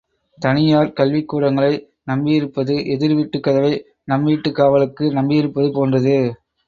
தனியார் 0.37 0.87
கல்விக்கூடங்களையே 0.89 1.75
நம்பியிருப்பது, 2.07 2.85
எதிர் 2.85 3.13
வீட்டுக் 3.13 3.43
கதவை, 3.43 3.73
நம் 4.03 4.23
வீட்டுக் 4.23 4.55
காவலுக்கு 4.55 5.11
நம்பியிருப்பது 5.11 5.71
போன்றது. 5.71 6.17